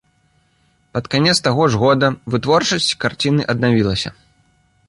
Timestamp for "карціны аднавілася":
3.07-4.09